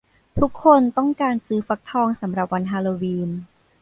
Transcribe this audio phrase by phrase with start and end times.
[0.39, 3.29] ทุกคนต้องการซื้อฟักทองสำหรับวันฮาโลวีน